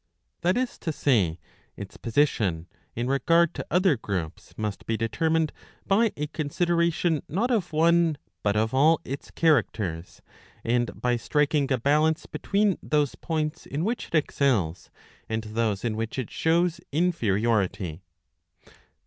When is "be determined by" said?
4.87-6.11